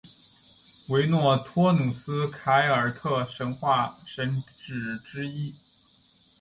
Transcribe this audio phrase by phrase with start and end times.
[0.89, 5.53] 维诺托努斯凯尔特神话神只之一。